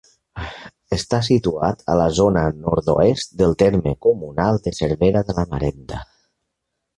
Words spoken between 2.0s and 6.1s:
zona nord-oest del terme comunal de Cervera de la Marenda.